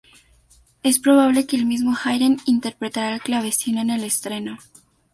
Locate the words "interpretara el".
2.47-3.21